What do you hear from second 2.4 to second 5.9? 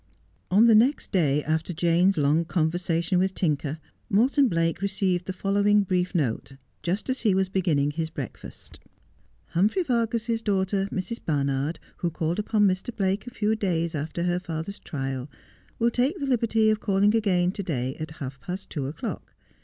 conversation with Tinker, Morton Blake received the following